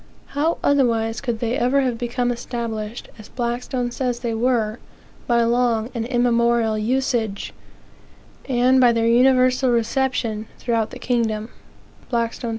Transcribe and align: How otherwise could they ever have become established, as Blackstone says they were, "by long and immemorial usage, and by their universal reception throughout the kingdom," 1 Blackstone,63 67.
How 0.29 0.57
otherwise 0.63 1.21
could 1.21 1.41
they 1.41 1.55
ever 1.55 1.81
have 1.81 1.99
become 1.99 2.31
established, 2.31 3.09
as 3.19 3.29
Blackstone 3.29 3.91
says 3.91 4.17
they 4.21 4.33
were, 4.33 4.79
"by 5.27 5.43
long 5.43 5.91
and 5.93 6.07
immemorial 6.07 6.75
usage, 6.75 7.53
and 8.49 8.81
by 8.81 8.93
their 8.93 9.05
universal 9.05 9.69
reception 9.69 10.47
throughout 10.57 10.89
the 10.89 10.97
kingdom," 10.97 11.49
1 12.09 12.09
Blackstone,63 12.09 12.29
67. 12.31 12.49